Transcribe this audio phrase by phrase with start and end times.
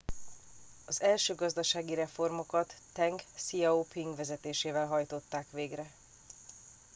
[0.85, 5.91] az első gazdasági reformokat teng hsziao ping vezetésével hajtották végre